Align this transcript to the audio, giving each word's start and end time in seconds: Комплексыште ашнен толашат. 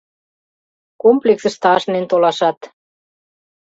Комплексыште 1.03 1.67
ашнен 1.75 2.05
толашат. 2.11 2.59